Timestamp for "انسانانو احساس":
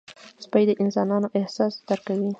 0.83-1.73